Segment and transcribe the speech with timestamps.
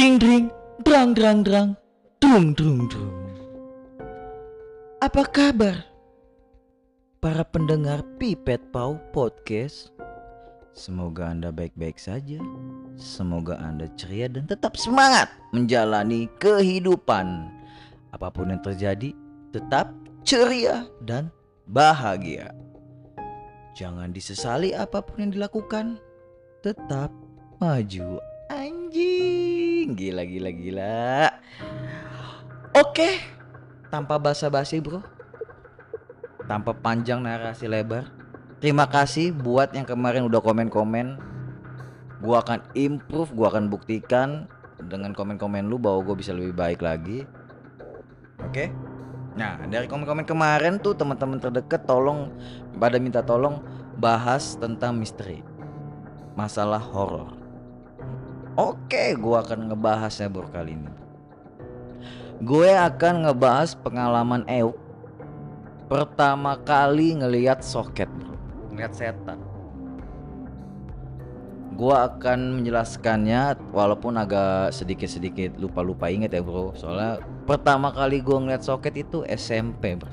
[0.00, 0.48] Dring dring,
[0.80, 1.76] drang drang drang,
[2.24, 3.20] drung drung drung.
[5.04, 5.76] Apa kabar?
[7.20, 9.92] Para pendengar Pipet Pau Podcast.
[10.72, 12.40] Semoga Anda baik-baik saja.
[12.96, 17.52] Semoga Anda ceria dan tetap semangat menjalani kehidupan.
[18.16, 19.12] Apa pun yang terjadi,
[19.52, 19.92] tetap
[20.24, 21.28] ceria dan
[21.68, 22.56] bahagia.
[23.76, 26.00] Jangan disesali apa pun yang dilakukan.
[26.64, 27.12] Tetap
[27.60, 28.29] maju.
[29.94, 31.30] Gila gila gila.
[32.70, 33.18] Oke,
[33.90, 35.02] tanpa basa-basi, Bro.
[36.46, 38.10] Tanpa panjang narasi lebar.
[38.62, 41.18] Terima kasih buat yang kemarin udah komen-komen.
[42.20, 44.46] Gua akan improve, gua akan buktikan
[44.88, 47.24] dengan komen-komen lu bahwa gue bisa lebih baik lagi.
[48.40, 48.72] Oke?
[49.36, 52.32] Nah, dari komen-komen kemarin tuh teman-teman terdekat tolong
[52.80, 53.60] pada minta tolong
[54.00, 55.44] bahas tentang misteri.
[56.34, 57.39] Masalah horor.
[58.58, 60.90] Oke, gua akan ngebahasnya bro kali ini.
[62.40, 64.74] Gue akan ngebahas pengalaman Euk
[65.92, 68.34] pertama kali ngelihat soket bro,
[68.72, 69.38] ngelihat setan.
[71.76, 76.74] Gua akan menjelaskannya walaupun agak sedikit-sedikit lupa-lupa inget ya bro.
[76.74, 80.10] Soalnya pertama kali gua ngeliat soket itu SMP bro.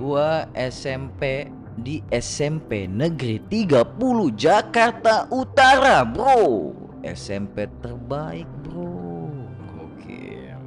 [0.00, 6.74] Gua SMP di SMP Negeri 30 Jakarta Utara bro.
[7.04, 9.30] SMP terbaik bro.
[9.76, 10.58] Gokil.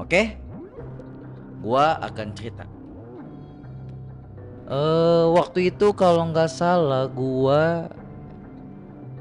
[0.00, 0.22] Oke.
[1.58, 2.64] Gua akan cerita.
[4.68, 7.88] Eh waktu itu kalau nggak salah gua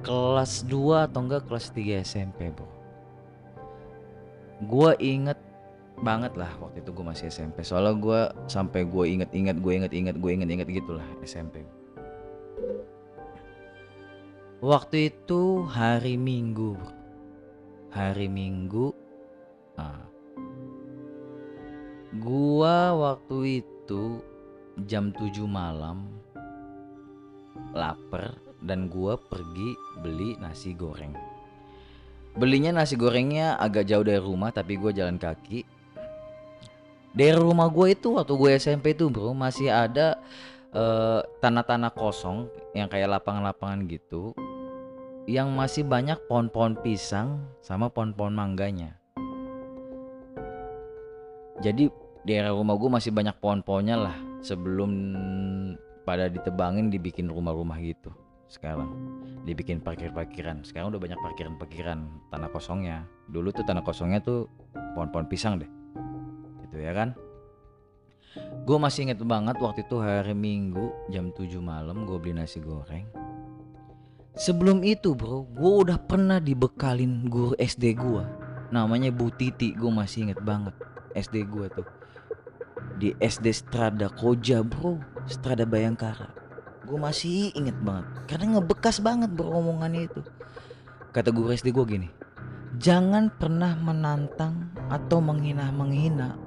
[0.08, 2.68] kelas 2 atau enggak kelas 3 SMP, Bro.
[4.64, 5.36] Gua inget
[6.02, 7.66] banget lah waktu itu gue masih SMP.
[7.66, 11.66] Soalnya gua sampai gue inget-inget, gue inget-inget, gue inget-inget gitulah SMP.
[14.58, 16.74] Waktu itu hari Minggu.
[17.94, 18.90] Hari Minggu.
[19.78, 20.02] Ah.
[22.18, 24.18] Gua waktu itu
[24.90, 26.10] jam 7 malam
[27.78, 28.34] lapar
[28.66, 31.14] dan gua pergi beli nasi goreng.
[32.34, 35.77] Belinya nasi gorengnya agak jauh dari rumah tapi gua jalan kaki.
[37.18, 40.22] Dari rumah gue itu waktu gue SMP itu bro masih ada
[40.70, 42.46] eh, tanah-tanah kosong
[42.78, 44.38] yang kayak lapangan-lapangan gitu
[45.26, 49.02] yang masih banyak pohon-pohon pisang sama pohon-pohon mangganya.
[51.58, 51.90] Jadi
[52.22, 54.94] di daerah rumah gue masih banyak pohon-pohonnya lah sebelum
[56.06, 58.14] pada ditebangin dibikin rumah-rumah gitu
[58.46, 58.94] sekarang.
[59.42, 60.62] Dibikin parkir-parkiran.
[60.62, 63.10] Sekarang udah banyak parkiran-parkiran tanah kosongnya.
[63.34, 64.46] Dulu tuh tanah kosongnya tuh
[64.94, 65.77] pohon-pohon pisang deh
[66.78, 67.10] gitu ya kan?
[68.70, 73.10] Gue masih inget banget waktu itu hari minggu jam 7 malam gue beli nasi goreng.
[74.38, 78.22] Sebelum itu bro gue udah pernah dibekalin guru SD gue
[78.70, 80.78] namanya Bu Titi gue masih inget banget
[81.18, 81.88] SD gue tuh.
[83.02, 86.30] Di SD Strada Koja bro Strada Bayangkara.
[86.86, 90.22] Gue masih inget banget karena ngebekas banget bro omongannya itu.
[91.10, 92.10] Kata guru SD gue gini
[92.78, 96.47] jangan pernah menantang atau menghina-menghina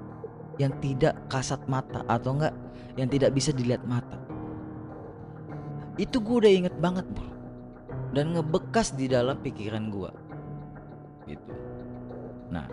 [0.60, 2.52] yang tidak kasat mata atau enggak
[3.00, 4.20] yang tidak bisa dilihat mata.
[5.96, 7.32] Itu gue udah inget banget bro.
[8.12, 10.10] Dan ngebekas di dalam pikiran gue
[11.30, 11.52] gitu.
[12.50, 12.66] Nah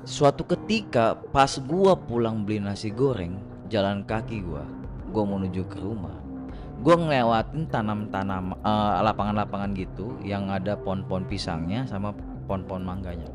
[0.00, 3.36] Suatu ketika pas gua pulang beli nasi goreng
[3.68, 4.64] Jalan kaki gua
[5.12, 6.16] Gua menuju ke rumah
[6.80, 12.16] Gua ngelewatin tanam-tanam eh, lapangan-lapangan gitu Yang ada pohon-pohon pisangnya sama
[12.48, 13.28] pohon-pohon mangganya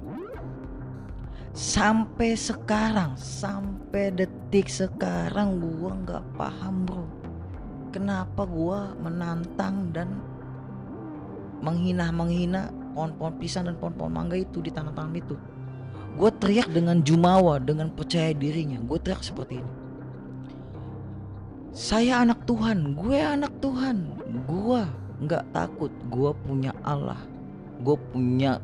[1.55, 7.07] Sampai sekarang Sampai detik sekarang gua nggak paham bro
[7.95, 10.19] Kenapa gua menantang dan
[11.63, 15.39] Menghina-menghina pohon-pohon pisang dan pohon-pohon mangga itu di tanah-tanam itu
[16.16, 18.79] Gue teriak dengan jumawa, dengan percaya dirinya.
[18.79, 19.72] Gue teriak seperti ini.
[21.75, 24.16] Saya anak Tuhan, gue anak Tuhan.
[24.47, 24.87] Gue
[25.28, 27.19] nggak takut, gue punya Allah.
[27.84, 28.63] Gue punya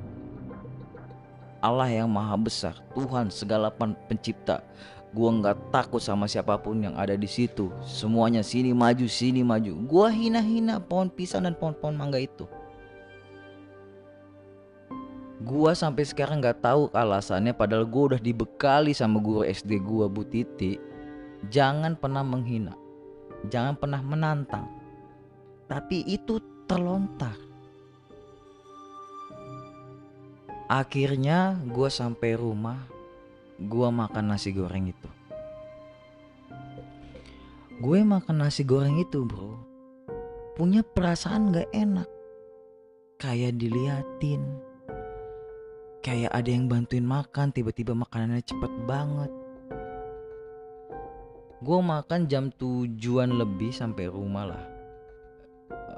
[1.61, 4.65] Allah yang maha besar, Tuhan segala pen- pencipta.
[5.13, 7.69] Gue nggak takut sama siapa pun yang ada di situ.
[7.85, 9.77] Semuanya sini maju, sini maju.
[9.85, 12.49] Gue hina-hina pohon pisang dan pohon-pohon mangga itu.
[15.41, 20.21] Gua sampai sekarang nggak tahu alasannya padahal gua udah dibekali sama guru SD gua Bu
[20.21, 20.77] Titi.
[21.49, 22.77] Jangan pernah menghina.
[23.49, 24.69] Jangan pernah menantang.
[25.65, 26.37] Tapi itu
[26.69, 27.33] terlontar.
[30.71, 32.87] Akhirnya gua sampai rumah,
[33.59, 35.09] gua makan nasi goreng itu.
[37.83, 39.59] Gue makan nasi goreng itu bro,
[40.55, 42.07] punya perasaan gak enak.
[43.19, 44.41] kayak diliatin.
[45.99, 49.29] Kayak ada yang bantuin makan tiba-tiba makanannya cepet banget.
[51.61, 54.63] Gue makan jam tujuan lebih sampai rumah lah.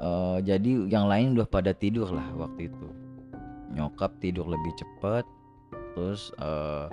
[0.02, 3.03] Uh, jadi yang lain udah pada tidur lah waktu itu
[3.74, 5.26] nyokap tidur lebih cepet
[5.94, 6.88] terus uh,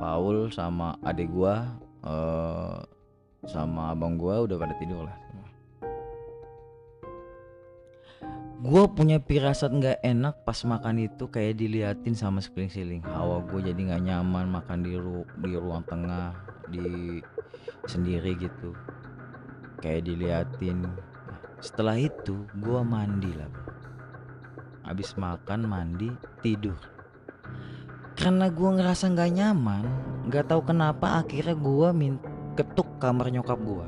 [0.00, 1.56] Paul sama adik gue
[2.04, 2.80] uh,
[3.44, 5.16] sama abang gue udah pada tidur lah
[8.64, 13.76] gue punya pirasat nggak enak pas makan itu kayak diliatin sama sekeliling-seling hawa gue jadi
[13.76, 16.32] nggak nyaman makan di ru di ruang tengah
[16.72, 17.20] di
[17.88, 18.72] sendiri gitu.
[19.80, 20.88] Kayak diliatin.
[21.60, 23.73] Setelah itu gue mandi lah bro.
[24.84, 26.12] Abis makan mandi
[26.44, 26.76] tidur.
[28.14, 29.84] Karena gue ngerasa nggak nyaman
[30.28, 32.14] nggak tahu kenapa akhirnya gue min
[32.54, 33.86] ketuk kamar nyokap gue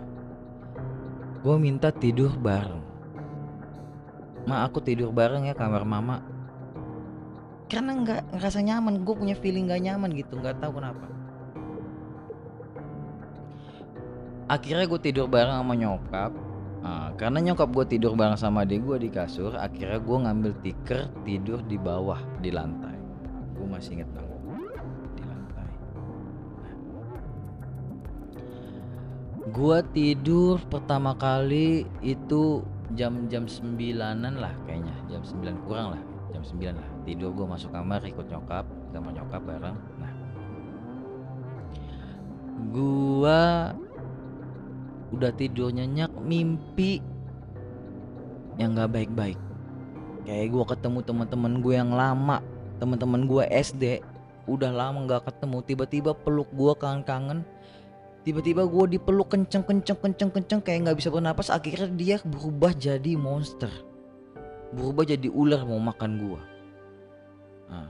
[1.47, 2.83] gue minta tidur bareng.
[4.51, 6.19] Ma aku tidur bareng ya kamar mama.
[7.71, 11.07] Karena nggak ngerasa nyaman gue punya feeling nggak nyaman gitu nggak tahu kenapa.
[14.51, 16.35] Akhirnya gue tidur bareng sama nyokap
[16.87, 21.11] nah, karena nyokap gue tidur bareng sama adik gue di kasur akhirnya gue ngambil tikar
[21.27, 22.95] tidur di bawah di lantai.
[23.59, 24.31] Gue masih inget banget
[25.19, 25.69] di lantai.
[29.51, 32.63] Gue tidur pertama kali itu
[32.95, 34.95] jam-jam sembilanan lah kayaknya.
[35.11, 36.03] Jam sembilan kurang lah.
[36.31, 36.89] Jam sembilan lah.
[37.03, 38.63] Tidur gue masuk kamar ikut nyokap
[38.95, 39.77] kamar nyokap bareng.
[39.99, 40.13] Nah.
[42.73, 43.73] Gua
[45.15, 47.01] udah tidur nyenyak mimpi
[48.59, 49.39] yang nggak baik-baik.
[50.27, 52.43] Kayak gua ketemu teman-teman gue yang lama
[52.77, 54.05] teman-teman gue SD
[54.45, 57.47] udah lama nggak ketemu tiba-tiba peluk gua kangen-kangen.
[58.27, 63.15] Tiba-tiba gue dipeluk kenceng kenceng kenceng kenceng kayak nggak bisa bernapas akhirnya dia berubah jadi
[63.15, 63.71] monster.
[64.75, 66.41] Berubah jadi ular mau makan gue
[67.71, 67.89] nah,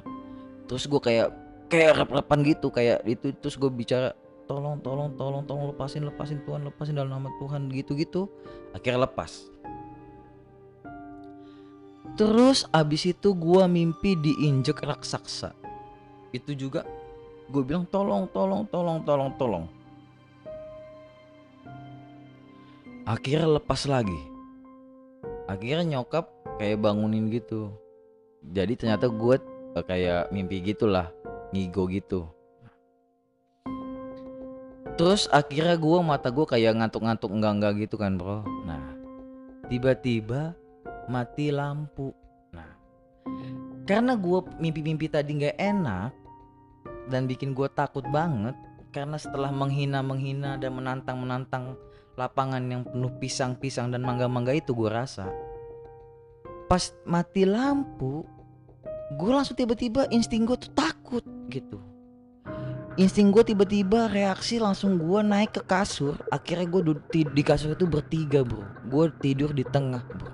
[0.69, 1.29] terus gue kayak
[1.67, 4.13] kayak rep-repan gitu kayak itu terus gue bicara
[4.47, 8.31] tolong tolong tolong tolong lepasin lepasin Tuhan lepasin dalam nama Tuhan gitu gitu
[8.71, 9.51] akhirnya lepas.
[12.17, 15.53] Terus abis itu gue mimpi diinjek raksasa.
[16.33, 16.87] Itu juga
[17.51, 19.65] gue bilang tolong tolong tolong tolong tolong.
[23.05, 24.21] Akhirnya lepas lagi.
[25.47, 27.75] Akhirnya nyokap kayak bangunin gitu.
[28.47, 29.37] Jadi ternyata gue
[29.77, 31.11] eh, kayak mimpi gitulah
[31.51, 32.36] ngigo gitu
[34.97, 38.43] terus akhirnya gue mata gue kayak ngantuk-ngantuk enggak-enggak gitu kan bro.
[38.65, 38.97] Nah
[39.69, 40.57] tiba-tiba
[41.07, 42.17] mati lampu.
[42.53, 42.71] Nah
[43.85, 46.11] karena gue mimpi-mimpi tadi nggak enak
[47.13, 48.57] dan bikin gue takut banget
[48.91, 51.77] karena setelah menghina-menghina dan menantang-menantang
[52.17, 55.29] lapangan yang penuh pisang-pisang dan mangga-mangga itu gue rasa
[56.67, 58.25] pas mati lampu
[59.15, 61.23] gue langsung tiba-tiba insting gue tuh takut
[61.53, 61.79] gitu
[62.97, 66.17] insting gue tiba-tiba reaksi langsung gue naik ke kasur.
[66.33, 66.83] Akhirnya gue
[67.13, 68.65] di, di kasur itu bertiga bro.
[68.89, 70.33] Gue tidur di tengah bro.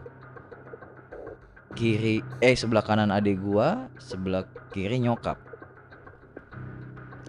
[1.74, 3.68] Kiri eh sebelah kanan adik gue
[3.98, 5.38] sebelah kiri nyokap.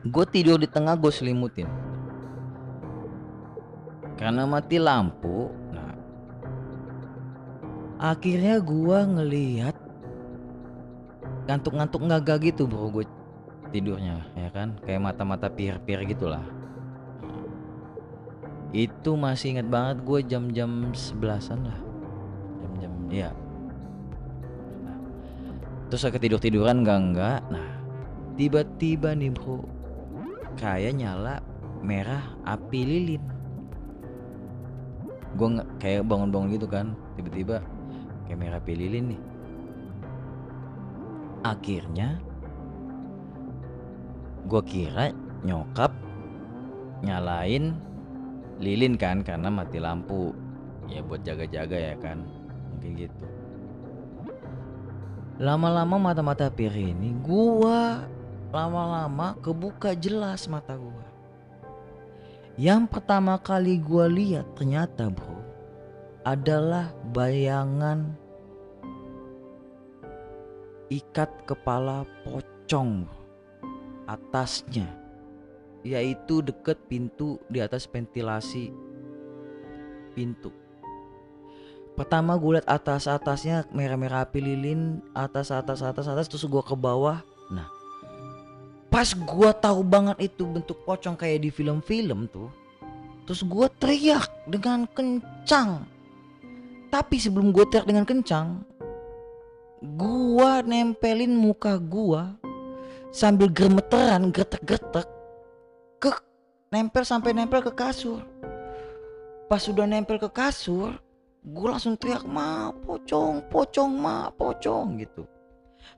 [0.05, 1.69] Gue tidur di tengah gue selimutin.
[4.13, 5.97] Karena mati lampu nah.
[7.97, 9.73] Akhirnya gua ngelihat
[11.49, 12.93] ngantuk-ngantuk ngaga gitu bro.
[12.93, 13.07] Gue
[13.73, 14.77] tidurnya ya kan?
[14.85, 16.45] Kayak mata-mata pir-pir gitulah.
[18.69, 21.79] Itu masih inget banget gue jam-jam sebelasan lah.
[22.61, 23.33] Jam-jam ya
[25.93, 27.39] terus saya ketidur tiduran enggak enggak.
[27.53, 27.69] Nah
[28.33, 29.61] tiba-tiba nih bro.
[30.57, 31.37] Kayak nyala
[31.85, 33.21] merah api lilin.
[35.37, 37.61] Gue kayak bangun-bangun gitu kan tiba-tiba
[38.25, 39.21] kayak merah lilin nih.
[41.45, 42.17] Akhirnya
[44.47, 45.91] gue kira nyokap
[47.03, 47.75] nyalain
[48.63, 50.31] lilin kan karena mati lampu.
[50.87, 52.23] Ya buat jaga-jaga ya kan.
[52.75, 53.25] Mungkin gitu.
[55.41, 58.05] Lama-lama mata-mata pir ini gua
[58.53, 61.07] lama-lama kebuka jelas mata gua.
[62.53, 65.41] Yang pertama kali gue lihat ternyata bro
[66.21, 68.13] adalah bayangan
[70.93, 73.09] ikat kepala pocong
[74.09, 74.87] atasnya
[75.83, 78.71] yaitu deket pintu di atas ventilasi
[80.15, 80.53] pintu.
[81.93, 86.73] Pertama gue lihat atas atasnya merah-merah api lilin atas atas atas atas terus gue ke
[86.73, 87.19] bawah.
[87.51, 87.67] Nah
[88.87, 92.47] pas gue tahu banget itu bentuk pocong kayak di film-film tuh
[93.27, 95.83] terus gue teriak dengan kencang.
[96.87, 98.73] Tapi sebelum gue teriak dengan kencang
[99.83, 102.39] gua nempelin muka gua
[103.13, 105.05] sambil gemeteran gertek-gertek
[106.01, 106.09] ke
[106.73, 108.25] nempel sampai nempel ke kasur.
[109.45, 110.97] Pas sudah nempel ke kasur
[111.43, 115.29] gue langsung teriak ma pocong pocong ma pocong gitu.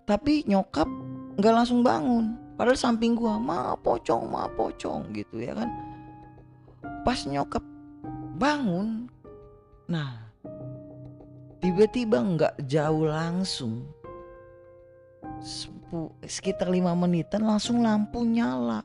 [0.03, 0.91] Tapi nyokap
[1.39, 2.35] nggak langsung bangun.
[2.55, 5.71] Padahal samping gua ma pocong ma pocong gitu ya kan.
[7.07, 7.63] Pas nyokap
[8.35, 9.07] bangun
[9.85, 10.17] nah
[11.63, 13.85] tiba-tiba nggak jauh langsung
[16.25, 18.81] sekitar lima menitan langsung lampu nyala.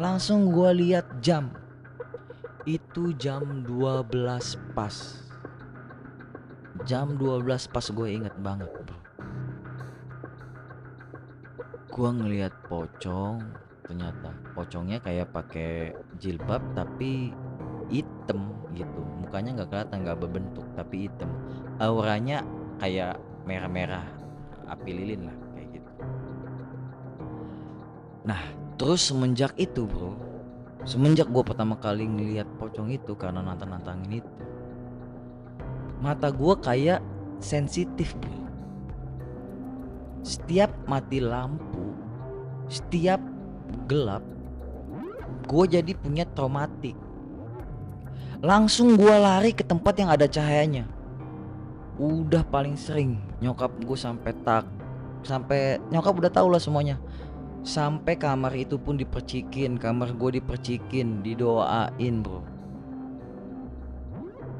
[0.00, 1.52] Langsung gua lihat jam.
[2.68, 4.94] Itu jam 12 pas.
[6.88, 8.98] Jam 12 pas gue inget banget bro.
[11.92, 13.40] Gue ngeliat pocong
[13.84, 15.92] ternyata pocongnya kayak pakai
[16.22, 17.32] jilbab tapi
[17.92, 19.00] hitam gitu.
[19.24, 21.28] Mukanya nggak kelihatan nggak berbentuk tapi hitam.
[21.80, 22.44] Auranya
[22.80, 24.19] kayak merah-merah
[24.70, 25.90] api lilin lah kayak gitu.
[28.24, 28.40] Nah
[28.78, 30.16] terus semenjak itu bro
[30.88, 34.32] semenjak gue pertama kali ngeliat pocong itu karena nantang-nantangin itu
[36.00, 37.04] mata gue kayak
[37.42, 38.38] sensitif bro.
[40.24, 41.90] Setiap mati lampu
[42.70, 43.18] setiap
[43.90, 44.22] gelap
[45.50, 46.94] gue jadi punya traumatik.
[48.40, 50.86] Langsung gue lari ke tempat yang ada cahayanya
[51.98, 54.68] udah paling sering nyokap gue sampai tak
[55.26, 56.96] sampai nyokap udah tau lah semuanya
[57.60, 62.40] Sampai kamar itu pun dipercikin, kamar gue dipercikin, didoain bro.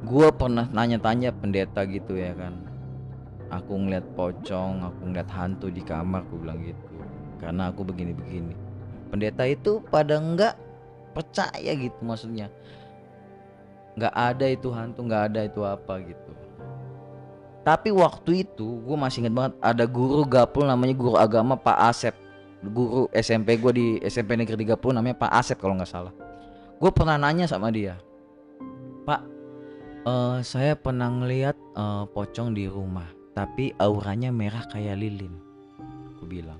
[0.04, 2.60] Gue pernah nanya-tanya pendeta gitu ya kan.
[3.48, 6.96] Aku ngeliat pocong, aku ngeliat hantu di kamar, aku bilang gitu.
[7.40, 8.52] Karena aku begini-begini.
[9.08, 10.60] Pendeta itu pada enggak
[11.16, 12.52] percaya gitu maksudnya.
[13.96, 16.32] Nggak ada itu hantu, nggak ada itu apa gitu.
[17.70, 22.14] Tapi waktu itu gue masih inget banget ada guru gapul namanya guru agama Pak Asep
[22.60, 26.10] guru SMP gue di SMP Negeri 30 namanya Pak Asep kalau nggak salah.
[26.80, 28.00] Gue pernah nanya sama dia,
[29.04, 29.20] Pak,
[30.08, 33.04] uh, saya pernah ngeliat uh, pocong di rumah,
[33.36, 35.32] tapi auranya merah kayak lilin.
[36.16, 36.56] Aku bilang.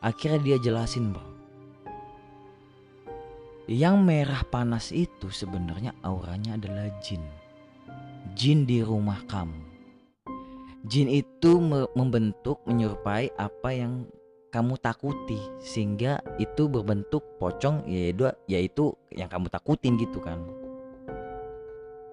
[0.00, 1.28] Akhirnya dia jelasin bro.
[3.68, 7.20] Yang merah panas itu sebenarnya auranya adalah jin.
[8.32, 9.67] Jin di rumah kamu.
[10.86, 11.58] Jin itu
[11.98, 14.06] membentuk menyerupai apa yang
[14.54, 20.38] kamu takuti sehingga itu berbentuk pocong yaitu yaitu yang kamu takutin gitu kan.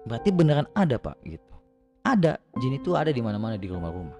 [0.06, 1.54] Berarti beneran ada pak gitu.
[2.02, 4.18] Ada jin itu ada di mana-mana di rumah-rumah.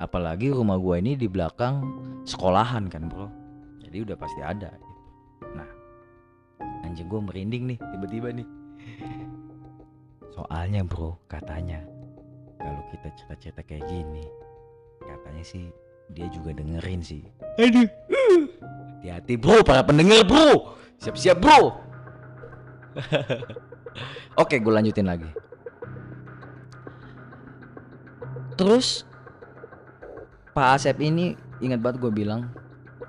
[0.00, 1.84] Apalagi rumah gua ini di belakang
[2.24, 3.28] sekolahan kan bro.
[3.84, 4.92] Jadi udah pasti ada gitu.
[5.52, 5.68] nah
[6.84, 8.48] anjing gua merinding nih tiba-tiba nih.
[10.36, 11.91] Soalnya bro katanya
[12.62, 14.24] kalau kita cerita-cerita kayak gini
[15.02, 15.66] katanya sih
[16.12, 17.22] dia juga dengerin sih.
[17.58, 17.88] Aduh.
[19.02, 20.78] Hati-hati bro, para pendengar bro.
[21.02, 21.80] Siap-siap bro.
[24.42, 25.28] Oke, gue lanjutin lagi.
[28.54, 29.08] Terus
[30.52, 31.32] Pak Asep ini
[31.64, 32.52] ingat banget gue bilang,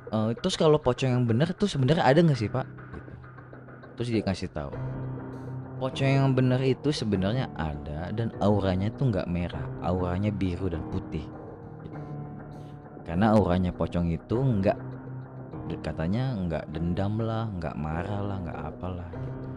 [0.08, 2.66] e, terus kalau pocong yang benar tuh sebenarnya ada nggak sih Pak?
[2.66, 3.12] Gitu.
[4.00, 4.72] Terus dia kasih tahu,
[5.84, 11.28] pocong yang benar itu sebenarnya ada dan auranya tuh nggak merah, auranya biru dan putih.
[13.04, 14.80] Karena auranya pocong itu enggak
[15.84, 19.50] katanya enggak dendam lah enggak marah lah enggak apalah gitu.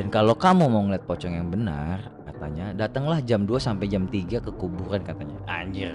[0.00, 4.40] Dan kalau kamu mau ngeliat pocong yang benar katanya datanglah jam 2 sampai jam 3
[4.40, 5.36] ke kuburan katanya.
[5.44, 5.92] Anjir.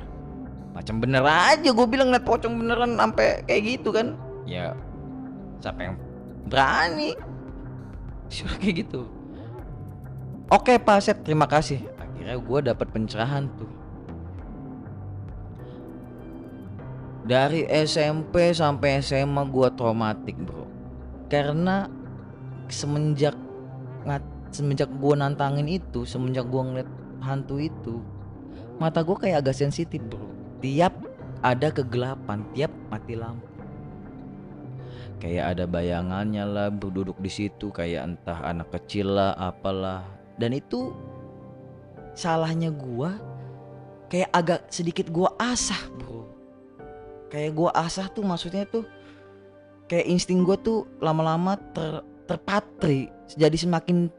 [0.77, 4.13] Macam bener aja gue bilang ngeliat pocong beneran sampai kayak gitu kan.
[4.45, 4.77] Ya
[5.57, 5.97] siapa yang
[6.45, 7.17] berani?
[8.29, 9.18] Suruh kayak gitu
[10.49, 11.81] oke Pak Sep terima kasih.
[11.97, 13.79] Akhirnya gue dapat pencerahan tuh.
[17.29, 20.65] Dari SMP sampai SMA gua traumatik bro.
[21.29, 21.85] Karena
[22.73, 23.37] semenjak
[24.49, 26.89] semenjak gua nantangin itu semenjak gua ngeliat
[27.21, 28.01] hantu itu
[28.81, 30.25] mata gua kayak agak sensitif bro.
[30.57, 30.89] Tiap
[31.45, 33.45] ada kegelapan tiap mati lampu.
[35.21, 40.01] Kayak ada bayangannya lah berduduk di situ kayak entah anak kecil lah apalah
[40.39, 40.95] dan itu
[42.15, 43.19] salahnya gua
[44.09, 46.25] kayak agak sedikit gua asah bro.
[47.29, 48.83] Kayak gue asah tuh maksudnya tuh
[49.85, 54.09] kayak insting gue tuh lama-lama ter terpatri jadi semakin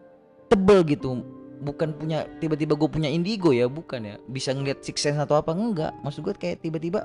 [0.47, 1.27] tebel gitu.
[1.61, 4.17] Bukan punya tiba-tiba gue punya indigo ya bukan ya.
[4.31, 5.93] Bisa ngeliat six sense atau apa enggak.
[6.07, 7.03] Maksud gue kayak tiba-tiba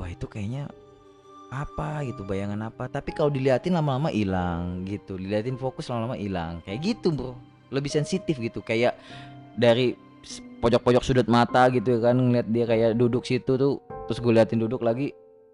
[0.00, 0.72] wah itu kayaknya
[1.50, 2.86] apa gitu bayangan apa.
[2.86, 6.62] Tapi kalau diliatin lama-lama hilang gitu diliatin fokus lama-lama hilang.
[6.64, 7.34] Kayak gitu bro.
[7.74, 8.96] Lebih sensitif gitu kayak
[9.58, 9.98] dari
[10.62, 14.84] pojok-pojok sudut mata gitu kan ngeliat dia kayak duduk situ tuh terus gue liatin duduk
[14.84, 15.10] lagi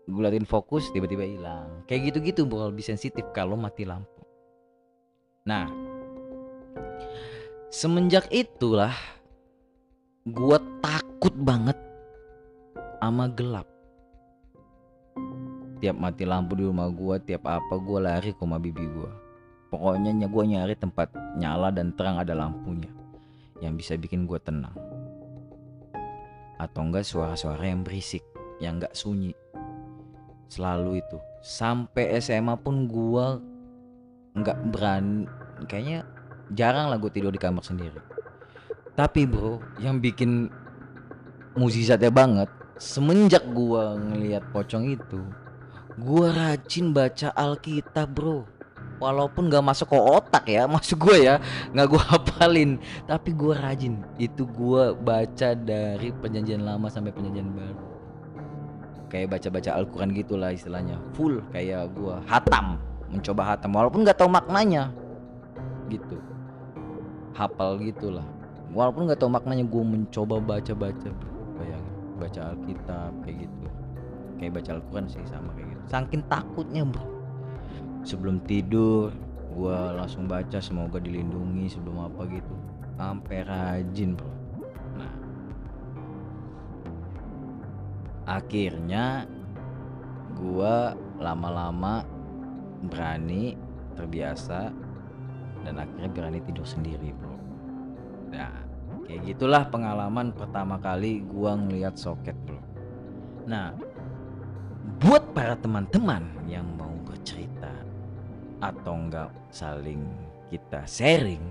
[0.07, 1.83] gue liatin fokus tiba-tiba hilang.
[1.89, 4.23] Kayak gitu-gitu bro lebih sensitif kalau mati lampu.
[5.49, 5.67] Nah
[7.73, 8.95] semenjak itulah
[10.27, 11.79] gue takut banget
[13.01, 13.76] sama gelap
[15.79, 19.13] tiap mati lampu di rumah gua tiap apa gua lari ke rumah bibi gua.
[19.67, 22.89] Pokoknya gue nyari tempat nyala dan terang ada lampunya
[23.61, 24.73] yang bisa bikin gua tenang.
[26.57, 28.23] Atau enggak suara-suara yang berisik
[28.63, 29.35] yang enggak sunyi.
[30.49, 31.19] Selalu itu.
[31.43, 33.43] Sampai SMA pun gua
[34.37, 35.25] nggak berani
[35.65, 36.05] kayaknya
[36.53, 37.99] jarang lah gue tidur di kamar sendiri.
[38.97, 40.49] Tapi bro yang bikin
[41.57, 45.21] muzizatnya banget semenjak gua ngelihat pocong itu
[45.97, 48.45] Gua rajin baca Alkitab bro.
[48.97, 51.37] Walaupun gak masuk ke otak ya Masuk gue ya
[51.73, 52.81] Gak gue hafalin.
[53.05, 54.01] Tapi gue rajin.
[54.17, 57.85] Itu gue baca dari perjanjian lama sampai perjanjian baru.
[59.13, 60.97] Kayak baca-baca Al-Quran gitu lah istilahnya.
[61.17, 62.81] Full kayak gue Hatam.
[63.13, 63.73] Mencoba hatam.
[63.77, 64.93] Walaupun gak tahu maknanya.
[65.93, 66.19] Gitu.
[67.37, 68.25] Hafal gitu lah
[68.73, 71.13] Walaupun gak tahu maknanya gue mencoba baca-baca.
[71.57, 73.76] Bayangin Baca Alkitab kayak gitu
[74.37, 75.83] Kayak baca Al-Quran sih sama kayak gitu.
[75.89, 77.07] Saking takutnya bro.
[78.05, 79.11] Sebelum tidur
[79.57, 82.55] gue langsung baca semoga dilindungi sebelum apa gitu.
[83.01, 84.33] Sampai rajin bro.
[85.01, 85.15] Nah.
[88.27, 89.25] Akhirnya
[90.37, 90.75] gue
[91.17, 92.05] lama-lama
[92.85, 93.57] berani
[93.97, 94.69] terbiasa
[95.65, 97.35] dan akhirnya berani tidur sendiri bro.
[98.31, 98.53] Nah
[99.09, 102.61] kayak gitulah pengalaman pertama kali gue ngeliat soket bro.
[103.49, 103.73] Nah
[105.07, 107.71] buat para teman-teman yang mau bercerita
[108.59, 110.03] atau enggak saling
[110.51, 111.47] kita sharing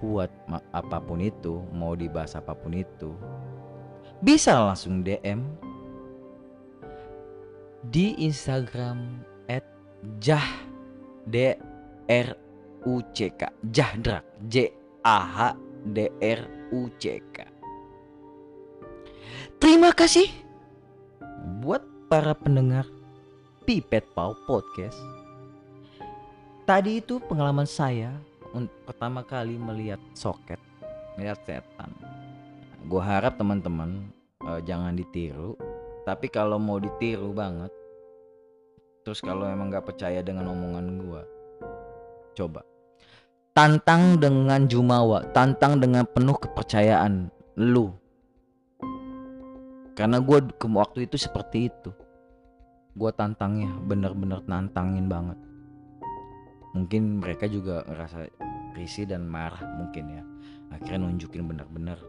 [0.00, 0.32] buat
[0.72, 3.12] apa pun itu mau dibahas apa pun itu
[4.24, 5.44] bisa langsung DM
[7.92, 9.20] di Instagram
[9.52, 9.68] at
[10.16, 10.48] jah
[11.28, 11.52] d
[12.08, 12.28] r
[12.88, 13.44] u c k
[13.76, 14.72] jahdrak j
[15.04, 15.38] a h
[15.84, 16.40] d r
[16.72, 17.44] u c k.
[19.60, 20.32] Terima kasih
[21.60, 22.84] buat para pendengar
[23.64, 25.00] Pipet Pau Podcast.
[26.68, 28.12] Tadi itu pengalaman saya
[28.84, 30.60] pertama kali melihat soket,
[31.16, 31.88] melihat setan.
[32.84, 34.12] Gue harap teman-teman
[34.44, 35.56] uh, jangan ditiru.
[36.04, 37.72] Tapi kalau mau ditiru banget,
[39.08, 41.22] terus kalau emang gak percaya dengan omongan gue,
[42.36, 42.60] coba
[43.56, 48.01] tantang dengan jumawa, tantang dengan penuh kepercayaan lu.
[49.92, 51.92] Karena gue ke waktu itu seperti itu.
[52.96, 55.36] Gue tantangnya bener-bener nantangin banget.
[56.72, 58.32] Mungkin mereka juga ngerasa
[58.72, 60.24] risih dan marah mungkin ya.
[60.72, 62.00] Akhirnya nunjukin bener-bener.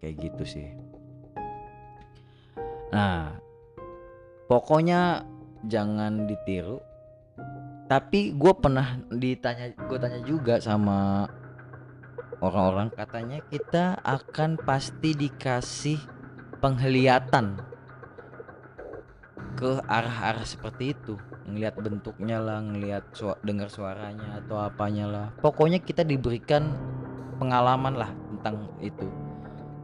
[0.00, 0.68] Kayak gitu sih.
[2.88, 3.36] Nah
[4.48, 5.28] pokoknya
[5.68, 6.80] jangan ditiru.
[7.88, 11.28] Tapi gue pernah ditanya gue tanya juga sama
[12.44, 16.17] orang-orang katanya kita akan pasti dikasih
[16.58, 17.58] penglihatan
[19.58, 21.18] ke arah-arah seperti itu.
[21.50, 25.26] Ngelihat bentuknya lah ngelihat su dengar suaranya atau apanya lah.
[25.42, 26.70] Pokoknya kita diberikan
[27.42, 29.10] pengalaman lah tentang itu.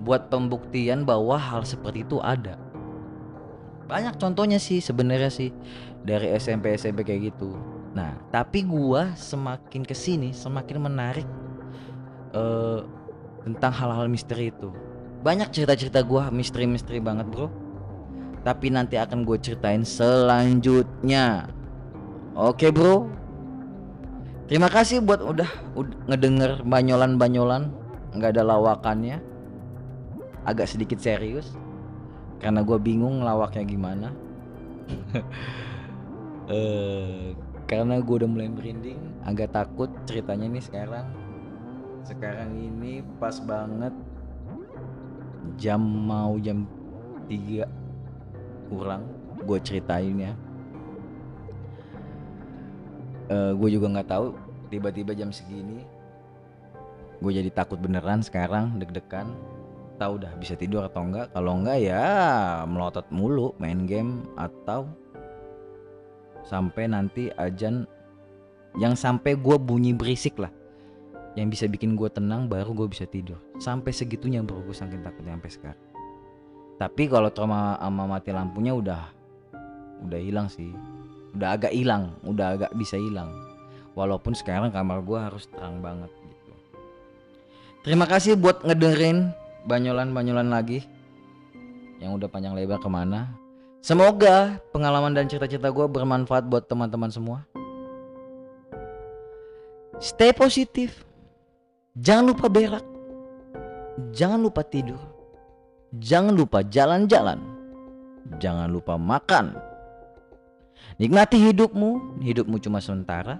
[0.04, 2.54] Buat pembuktian bahwa hal seperti itu ada.
[3.90, 5.50] Banyak contohnya sih sebenarnya sih
[6.06, 7.56] dari SMP SMP kayak gitu.
[7.98, 11.26] Nah tapi gua semakin ke sini semakin menarik
[12.36, 12.84] uh,
[13.42, 14.72] tentang hal-hal misteri itu
[15.24, 17.64] banyak cerita-cerita gua misteri-misteri banget bro
[18.44, 21.48] tapi nanti akan gue ceritain selanjutnya.
[22.36, 23.08] Oke bro.
[24.44, 27.72] Terima kasih buat udah, udah ngedenger banyolan-banyolan,
[28.12, 29.16] nggak ada lawakannya.
[30.44, 31.56] Agak sedikit serius,
[32.44, 34.08] karena gue bingung lawaknya gimana.
[36.52, 37.32] uh,
[37.72, 41.08] karena gue udah mulai merinding, agak takut ceritanya nih sekarang.
[42.04, 43.96] Sekarang ini pas banget
[45.60, 46.68] jam mau jam
[47.28, 47.64] 3
[48.68, 49.02] kurang
[49.44, 50.32] gue ceritain ya.
[53.24, 54.36] Uh, gue juga nggak tahu
[54.68, 55.80] tiba-tiba jam segini
[57.24, 59.32] gue jadi takut beneran sekarang deg-degan.
[59.94, 62.04] Tahu dah bisa tidur atau enggak kalau enggak ya
[62.66, 64.90] melotot mulu main game atau
[66.44, 67.88] sampai nanti ajan
[68.76, 70.50] yang sampai gue bunyi berisik lah
[71.34, 73.38] yang bisa bikin gue tenang baru gue bisa tidur.
[73.58, 74.62] Sampai segitunya bro.
[74.62, 75.82] Gue saking takutnya sampai sekarang.
[76.74, 79.02] Tapi kalau trauma sama mati lampunya udah
[80.06, 80.70] udah hilang sih.
[81.34, 82.14] Udah agak hilang.
[82.22, 83.30] Udah agak bisa hilang.
[83.98, 86.52] Walaupun sekarang kamar gue harus terang banget gitu.
[87.86, 89.30] Terima kasih buat ngedengerin
[89.66, 90.82] banyolan-banyolan lagi
[92.02, 93.30] yang udah panjang lebar ke mana.
[93.84, 97.44] Semoga pengalaman dan cerita-cerita gue bermanfaat buat teman-teman semua.
[100.00, 101.03] Stay positif.
[101.94, 102.82] Jangan lupa berak.
[104.10, 104.98] Jangan lupa tidur.
[105.94, 107.38] Jangan lupa jalan-jalan.
[108.42, 109.54] Jangan lupa makan.
[110.98, 112.18] Nikmati hidupmu.
[112.18, 113.38] Hidupmu cuma sementara.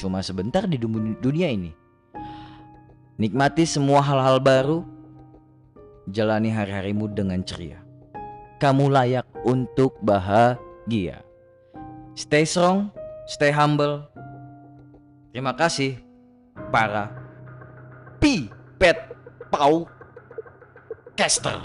[0.00, 1.76] Cuma sebentar di dunia ini.
[3.20, 4.80] Nikmati semua hal-hal baru.
[6.08, 7.84] Jalani hari-harimu dengan ceria.
[8.56, 11.20] Kamu layak untuk bahagia.
[12.16, 12.88] Stay strong,
[13.28, 14.08] stay humble.
[15.36, 16.00] Terima kasih
[16.72, 17.25] para
[18.20, 18.98] pipet
[19.50, 19.88] pau
[21.16, 21.60] caster.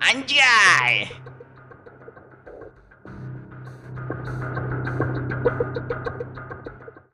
[0.00, 1.25] Anjay!